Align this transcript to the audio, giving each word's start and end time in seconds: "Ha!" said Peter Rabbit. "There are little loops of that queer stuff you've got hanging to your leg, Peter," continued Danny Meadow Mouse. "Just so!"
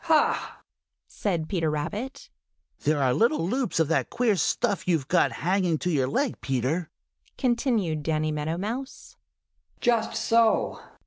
"Ha!" 0.05 0.63
said 1.05 1.47
Peter 1.47 1.69
Rabbit. 1.69 2.31
"There 2.85 3.03
are 3.03 3.13
little 3.13 3.47
loops 3.47 3.79
of 3.79 3.87
that 3.89 4.09
queer 4.09 4.35
stuff 4.35 4.87
you've 4.87 5.07
got 5.07 5.31
hanging 5.31 5.77
to 5.77 5.91
your 5.91 6.07
leg, 6.07 6.41
Peter," 6.41 6.89
continued 7.37 8.01
Danny 8.01 8.31
Meadow 8.31 8.57
Mouse. 8.57 9.15
"Just 9.79 10.15
so!" 10.15 10.81